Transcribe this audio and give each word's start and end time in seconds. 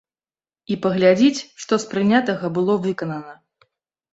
І 0.75 0.77
паглядзіць, 0.85 1.45
што 1.65 1.73
з 1.83 1.91
прынятага 1.91 2.51
было 2.57 2.79
выканана. 2.87 3.33